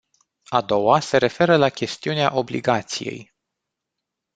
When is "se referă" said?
0.99-1.55